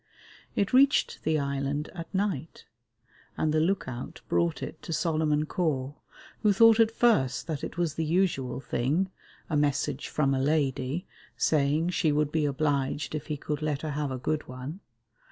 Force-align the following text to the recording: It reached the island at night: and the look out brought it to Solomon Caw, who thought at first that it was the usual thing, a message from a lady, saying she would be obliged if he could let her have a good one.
It 0.55 0.73
reached 0.73 1.21
the 1.21 1.37
island 1.37 1.91
at 1.93 2.11
night: 2.11 2.65
and 3.37 3.53
the 3.53 3.59
look 3.59 3.87
out 3.87 4.21
brought 4.27 4.63
it 4.63 4.81
to 4.81 4.91
Solomon 4.91 5.45
Caw, 5.45 5.93
who 6.41 6.51
thought 6.51 6.79
at 6.79 6.89
first 6.89 7.45
that 7.45 7.63
it 7.63 7.77
was 7.77 7.93
the 7.93 8.03
usual 8.03 8.59
thing, 8.59 9.11
a 9.47 9.55
message 9.55 10.07
from 10.09 10.33
a 10.33 10.41
lady, 10.41 11.05
saying 11.37 11.89
she 11.89 12.11
would 12.11 12.31
be 12.31 12.45
obliged 12.45 13.13
if 13.13 13.27
he 13.27 13.37
could 13.37 13.61
let 13.61 13.83
her 13.83 13.91
have 13.91 14.09
a 14.09 14.17
good 14.17 14.47
one. 14.47 14.79